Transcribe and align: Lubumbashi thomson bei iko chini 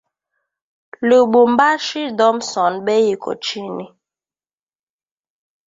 Lubumbashi 1.07 2.01
thomson 2.17 2.73
bei 2.85 3.01
iko 3.13 3.31
chini 3.45 3.85